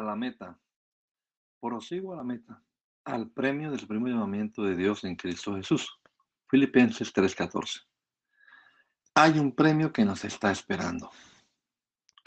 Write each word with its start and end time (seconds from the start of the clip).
La 0.00 0.16
meta. 0.16 0.58
Prosigo 1.60 2.12
a 2.12 2.16
la 2.16 2.24
meta, 2.24 2.62
al 3.04 3.30
premio 3.30 3.70
del 3.70 3.80
supremo 3.80 4.08
llamamiento 4.08 4.62
de 4.62 4.76
Dios 4.76 5.04
en 5.04 5.16
Cristo 5.16 5.56
Jesús. 5.56 5.98
Filipenses 6.48 7.12
3:14. 7.12 7.80
Hay 9.14 9.38
un 9.38 9.54
premio 9.54 9.92
que 9.92 10.04
nos 10.04 10.24
está 10.24 10.50
esperando. 10.50 11.10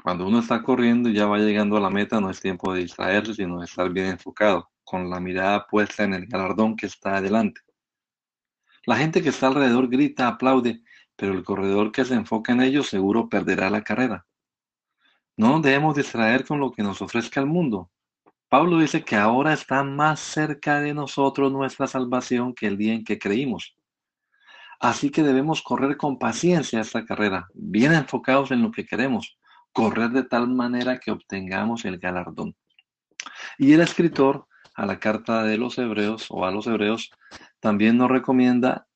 Cuando 0.03 0.27
uno 0.27 0.39
está 0.39 0.61
corriendo 0.63 1.09
y 1.09 1.13
ya 1.13 1.27
va 1.27 1.37
llegando 1.37 1.77
a 1.77 1.79
la 1.79 1.89
meta, 1.89 2.19
no 2.19 2.29
es 2.29 2.41
tiempo 2.41 2.73
de 2.73 2.81
distraerse, 2.81 3.35
sino 3.35 3.59
de 3.59 3.65
estar 3.65 3.89
bien 3.91 4.07
enfocado, 4.07 4.71
con 4.83 5.09
la 5.09 5.19
mirada 5.19 5.67
puesta 5.67 6.03
en 6.03 6.13
el 6.13 6.25
galardón 6.25 6.75
que 6.75 6.87
está 6.87 7.17
adelante. 7.17 7.61
La 8.85 8.97
gente 8.97 9.21
que 9.21 9.29
está 9.29 9.47
alrededor 9.47 9.89
grita, 9.89 10.27
aplaude, 10.27 10.83
pero 11.15 11.33
el 11.33 11.43
corredor 11.43 11.91
que 11.91 12.03
se 12.03 12.15
enfoca 12.15 12.51
en 12.51 12.61
ellos 12.61 12.87
seguro 12.87 13.29
perderá 13.29 13.69
la 13.69 13.83
carrera. 13.83 14.25
No 15.37 15.49
nos 15.49 15.61
debemos 15.61 15.95
distraer 15.95 16.45
con 16.45 16.59
lo 16.59 16.71
que 16.71 16.83
nos 16.83 17.01
ofrezca 17.01 17.39
el 17.39 17.45
mundo. 17.45 17.89
Pablo 18.49 18.79
dice 18.79 19.03
que 19.03 19.15
ahora 19.15 19.53
está 19.53 19.83
más 19.83 20.19
cerca 20.19 20.81
de 20.81 20.93
nosotros 20.93 21.51
nuestra 21.51 21.87
salvación 21.87 22.53
que 22.53 22.67
el 22.67 22.77
día 22.77 22.93
en 22.93 23.05
que 23.05 23.17
creímos. 23.17 23.77
Así 24.79 25.09
que 25.09 25.23
debemos 25.23 25.61
correr 25.61 25.95
con 25.95 26.19
paciencia 26.19 26.81
esta 26.81 27.05
carrera, 27.05 27.47
bien 27.53 27.93
enfocados 27.93 28.51
en 28.51 28.61
lo 28.61 28.71
que 28.71 28.85
queremos, 28.85 29.37
correr 29.71 30.09
de 30.09 30.23
tal 30.23 30.49
manera 30.49 30.99
que 30.99 31.11
obtengamos 31.11 31.85
el 31.85 31.97
galardón. 31.97 32.55
Y 33.57 33.71
el 33.71 33.81
escritor 33.81 34.47
a 34.75 34.85
la 34.85 34.99
carta 34.99 35.43
de 35.43 35.57
los 35.57 35.77
hebreos 35.77 36.25
o 36.29 36.45
a 36.45 36.51
los 36.51 36.67
hebreos 36.67 37.09
también 37.61 37.97
nos 37.97 38.09
recomienda, 38.09 38.87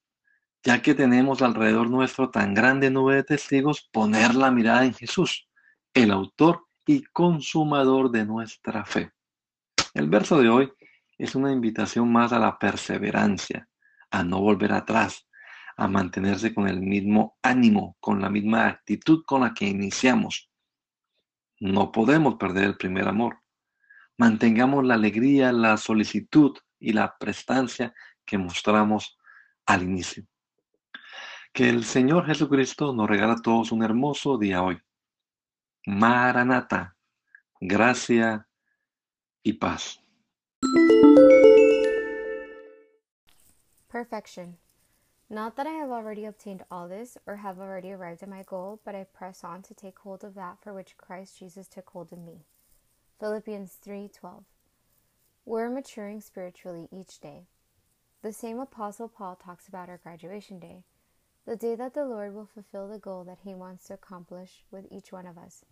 ya 0.63 0.81
que 0.81 0.95
tenemos 0.95 1.41
alrededor 1.41 1.89
nuestro 1.89 2.29
tan 2.29 2.53
grande 2.53 2.89
nube 2.89 3.15
de 3.15 3.23
testigos, 3.23 3.87
poner 3.93 4.35
la 4.35 4.51
mirada 4.51 4.83
en 4.83 4.93
Jesús 4.93 5.47
el 5.95 6.11
autor 6.11 6.67
y 6.85 7.03
consumador 7.05 8.11
de 8.11 8.25
nuestra 8.25 8.83
fe. 8.83 9.13
El 9.93 10.09
verso 10.09 10.37
de 10.39 10.49
hoy 10.49 10.71
es 11.17 11.35
una 11.35 11.53
invitación 11.53 12.11
más 12.11 12.33
a 12.33 12.39
la 12.39 12.59
perseverancia, 12.59 13.69
a 14.11 14.21
no 14.21 14.41
volver 14.41 14.73
atrás, 14.73 15.25
a 15.77 15.87
mantenerse 15.87 16.53
con 16.53 16.67
el 16.67 16.81
mismo 16.81 17.37
ánimo, 17.41 17.95
con 18.01 18.21
la 18.21 18.29
misma 18.29 18.67
actitud 18.67 19.23
con 19.25 19.41
la 19.41 19.53
que 19.53 19.67
iniciamos. 19.67 20.51
No 21.61 21.93
podemos 21.93 22.35
perder 22.35 22.65
el 22.65 22.77
primer 22.77 23.07
amor. 23.07 23.39
Mantengamos 24.17 24.83
la 24.83 24.95
alegría, 24.95 25.53
la 25.53 25.77
solicitud 25.77 26.57
y 26.77 26.91
la 26.91 27.15
prestancia 27.17 27.93
que 28.25 28.37
mostramos 28.37 29.17
al 29.65 29.83
inicio. 29.83 30.25
Que 31.53 31.69
el 31.69 31.85
Señor 31.85 32.25
Jesucristo 32.25 32.93
nos 32.93 33.09
regala 33.09 33.33
a 33.33 33.41
todos 33.41 33.71
un 33.71 33.81
hermoso 33.81 34.37
día 34.37 34.61
hoy. 34.61 34.77
Maranata, 35.87 36.93
gracia 37.61 38.43
y 39.43 39.51
paz. 39.53 39.99
Perfection. 43.87 44.57
Not 45.29 45.55
that 45.55 45.67
I 45.67 45.73
have 45.73 45.91
already 45.91 46.25
obtained 46.25 46.63
all 46.71 46.87
this 46.87 47.19
or 47.27 47.35
have 47.35 47.59
already 47.59 47.91
arrived 47.91 48.23
at 48.23 48.29
my 48.29 48.41
goal, 48.41 48.79
but 48.83 48.95
I 48.95 49.03
press 49.03 49.43
on 49.43 49.61
to 49.61 49.75
take 49.75 49.99
hold 49.99 50.23
of 50.23 50.33
that 50.33 50.57
for 50.59 50.73
which 50.73 50.97
Christ 50.97 51.37
Jesus 51.37 51.67
took 51.67 51.87
hold 51.91 52.11
of 52.11 52.17
me. 52.17 52.45
Philippians 53.19 53.75
3:12. 53.75 54.43
We're 55.45 55.69
maturing 55.69 56.19
spiritually 56.19 56.89
each 56.91 57.19
day. 57.19 57.45
The 58.23 58.33
same 58.33 58.59
apostle 58.59 59.07
Paul 59.07 59.35
talks 59.35 59.67
about 59.67 59.89
our 59.89 59.99
graduation 59.99 60.57
day, 60.57 60.83
the 61.45 61.55
day 61.55 61.75
that 61.75 61.93
the 61.93 62.05
Lord 62.05 62.33
will 62.33 62.47
fulfill 62.47 62.87
the 62.87 62.97
goal 62.97 63.23
that 63.25 63.41
he 63.43 63.53
wants 63.53 63.85
to 63.85 63.93
accomplish 63.93 64.63
with 64.71 64.87
each 64.91 65.11
one 65.11 65.27
of 65.27 65.37
us. 65.37 65.63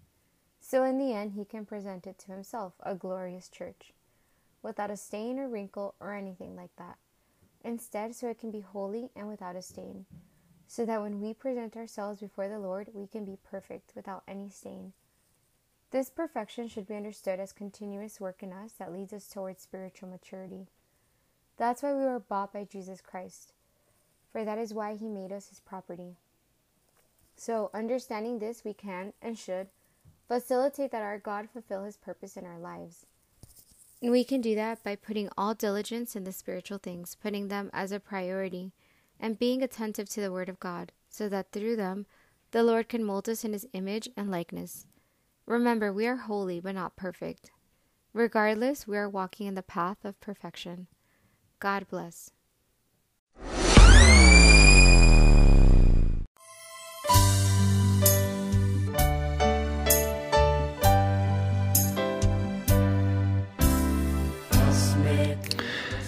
So 0.65 0.85
in 0.85 0.97
the 0.97 1.13
end, 1.13 1.33
he 1.33 1.43
can 1.43 1.65
present 1.65 2.07
it 2.07 2.17
to 2.19 2.31
himself, 2.31 2.75
a 2.79 2.95
glorious 2.95 3.49
church, 3.49 3.91
without 4.61 4.89
a 4.89 4.95
stain 4.95 5.37
or 5.37 5.49
wrinkle 5.49 5.93
or 5.99 6.13
anything 6.13 6.55
like 6.55 6.73
that. 6.77 6.95
Instead, 7.65 8.15
so 8.15 8.29
it 8.29 8.39
can 8.39 8.49
be 8.49 8.61
holy 8.61 9.09
and 9.13 9.27
without 9.27 9.57
a 9.57 9.61
stain, 9.61 10.05
so 10.65 10.85
that 10.85 11.01
when 11.01 11.19
we 11.19 11.33
present 11.33 11.75
ourselves 11.75 12.21
before 12.21 12.47
the 12.47 12.59
Lord, 12.59 12.87
we 12.93 13.07
can 13.07 13.25
be 13.25 13.37
perfect 13.43 13.91
without 13.93 14.23
any 14.25 14.49
stain. 14.49 14.93
This 15.91 16.09
perfection 16.09 16.69
should 16.69 16.87
be 16.87 16.95
understood 16.95 17.41
as 17.41 17.51
continuous 17.51 18.21
work 18.21 18.41
in 18.41 18.53
us 18.53 18.71
that 18.79 18.93
leads 18.93 19.11
us 19.11 19.27
towards 19.27 19.61
spiritual 19.61 20.07
maturity. 20.07 20.67
That's 21.57 21.83
why 21.83 21.93
we 21.93 22.05
were 22.05 22.19
bought 22.21 22.53
by 22.53 22.63
Jesus 22.63 23.01
Christ, 23.01 23.51
for 24.31 24.45
that 24.45 24.57
is 24.57 24.73
why 24.73 24.95
he 24.95 25.09
made 25.09 25.33
us 25.33 25.49
his 25.49 25.59
property. 25.59 26.15
So, 27.35 27.69
understanding 27.73 28.39
this, 28.39 28.63
we 28.63 28.73
can 28.73 29.11
and 29.21 29.37
should 29.37 29.67
Facilitate 30.27 30.91
that 30.91 31.01
our 31.01 31.19
God 31.19 31.49
fulfill 31.51 31.83
his 31.83 31.97
purpose 31.97 32.37
in 32.37 32.45
our 32.45 32.59
lives. 32.59 33.05
And 34.01 34.11
we 34.11 34.23
can 34.23 34.41
do 34.41 34.55
that 34.55 34.83
by 34.83 34.95
putting 34.95 35.29
all 35.37 35.53
diligence 35.53 36.15
in 36.15 36.23
the 36.23 36.31
spiritual 36.31 36.77
things, 36.77 37.15
putting 37.15 37.47
them 37.47 37.69
as 37.73 37.91
a 37.91 37.99
priority, 37.99 38.73
and 39.19 39.39
being 39.39 39.61
attentive 39.61 40.09
to 40.09 40.21
the 40.21 40.31
Word 40.31 40.49
of 40.49 40.59
God, 40.59 40.91
so 41.09 41.29
that 41.29 41.51
through 41.51 41.75
them 41.77 42.05
the 42.51 42.63
Lord 42.63 42.89
can 42.89 43.03
mold 43.03 43.29
us 43.29 43.43
in 43.43 43.53
his 43.53 43.67
image 43.73 44.09
and 44.17 44.29
likeness. 44.29 44.85
Remember, 45.45 45.91
we 45.91 46.05
are 46.05 46.17
holy 46.17 46.59
but 46.59 46.75
not 46.75 46.95
perfect. 46.95 47.51
Regardless, 48.13 48.87
we 48.87 48.97
are 48.97 49.09
walking 49.09 49.47
in 49.47 49.55
the 49.55 49.63
path 49.63 50.03
of 50.03 50.19
perfection. 50.19 50.87
God 51.59 51.87
bless. 51.89 52.31